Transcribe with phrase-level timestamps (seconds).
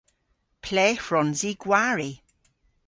[0.63, 2.11] Ple hwrons i gwari?